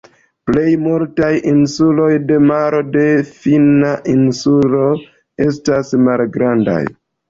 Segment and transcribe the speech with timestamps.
[0.49, 3.05] Plej multaj insuloj de Maro de
[3.37, 4.93] Finna insularo
[5.51, 6.85] estas malgrandaj.